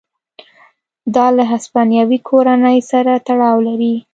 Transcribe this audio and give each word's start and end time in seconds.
دا 1.15 1.25
له 1.37 1.43
هسپانوي 1.51 2.19
کورنۍ 2.29 2.77
سره 2.91 3.11
تړاو 3.27 3.57
لري. 3.67 3.95